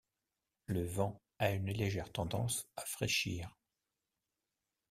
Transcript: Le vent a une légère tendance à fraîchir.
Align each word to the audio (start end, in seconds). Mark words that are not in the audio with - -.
Le 0.65 0.83
vent 0.83 1.21
a 1.37 1.51
une 1.51 1.69
légère 1.69 2.11
tendance 2.11 2.65
à 2.75 2.83
fraîchir. 2.87 3.55